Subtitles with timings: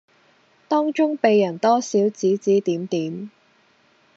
[0.67, 3.29] 當中被人多少指指點點